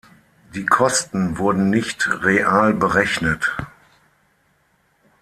[0.55, 3.55] Die Kosten wurden nicht real berechnet.